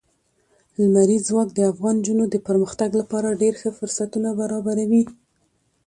لمریز 0.79 1.21
ځواک 1.29 1.49
د 1.53 1.59
افغان 1.71 1.95
نجونو 2.01 2.23
د 2.29 2.35
پرمختګ 2.47 2.89
لپاره 3.01 3.37
ډېر 3.41 3.53
ښه 3.61 3.69
فرصتونه 3.79 4.29
برابروي. 4.39 5.03